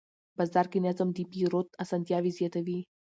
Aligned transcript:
بازار 0.37 0.65
کې 0.71 0.79
نظم 0.85 1.09
د 1.13 1.19
پیرود 1.31 1.67
اسانتیا 1.83 2.17
زیاتوي 2.37 2.79